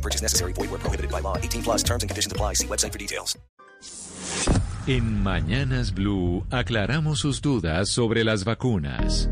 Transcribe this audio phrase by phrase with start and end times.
[0.00, 0.52] Purchase necessary.
[0.54, 1.36] Void where prohibited by law.
[1.36, 2.54] 18 plus terms and conditions apply.
[2.54, 3.36] See website for details.
[4.86, 9.28] En Mañanas Blue aclaramos sus dudas sobre las vacunas.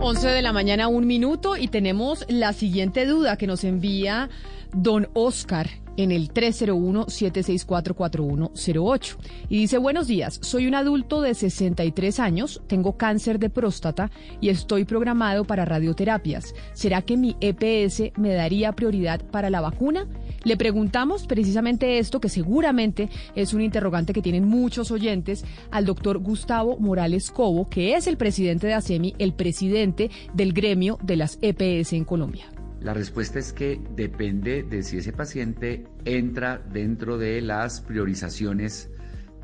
[0.00, 4.28] 11 de la mañana, un minuto, y tenemos la siguiente duda que nos envía
[4.72, 9.16] don Oscar en el 301-764-4108.
[9.48, 14.10] Y dice, buenos días, soy un adulto de 63 años, tengo cáncer de próstata
[14.40, 16.54] y estoy programado para radioterapias.
[16.72, 20.08] ¿Será que mi EPS me daría prioridad para la vacuna?
[20.42, 26.18] Le preguntamos precisamente esto, que seguramente es un interrogante que tienen muchos oyentes, al doctor
[26.18, 31.38] Gustavo Morales Cobo, que es el presidente de ASEMI, el presidente del gremio de las
[31.42, 32.46] EPS en Colombia.
[32.80, 38.88] La respuesta es que depende de si ese paciente entra dentro de las priorizaciones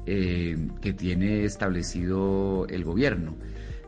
[0.06, 3.36] eh, que tiene establecido el gobierno.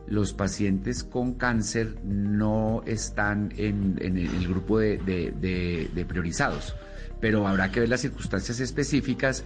[0.05, 6.75] Los pacientes con cáncer no están en, el grupo de, priorizados,
[7.19, 9.43] pero habrá que ver las circunstancias específicas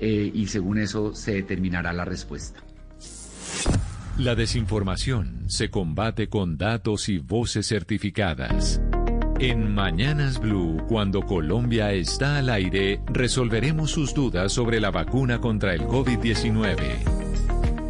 [0.00, 2.60] eh, y según eso se determinará la respuesta.
[4.18, 8.80] La desinformación se combate con datos y voces certificadas.
[9.38, 15.74] En Mañanas Blue, cuando Colombia está al aire, resolveremos sus dudas sobre la vacuna contra
[15.74, 16.76] el COVID-19.